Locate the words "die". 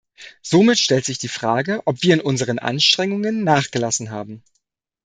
1.19-1.27